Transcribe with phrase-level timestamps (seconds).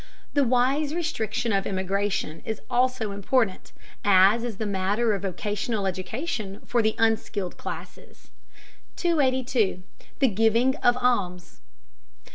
[0.33, 3.71] The wise restriction of immigration is also important,
[4.03, 8.31] as is the matter of vocational education for the unskilled classes.
[8.95, 9.83] 282.
[10.17, 11.59] THE GIVING OF ALMS.